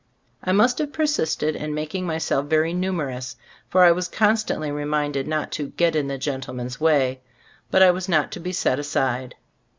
[0.43, 3.35] I must have persisted in making myself very numerous,
[3.69, 7.21] for I was constantly reminded not to "get in the gentleman's way."
[7.69, 9.35] But I was not to be set aside.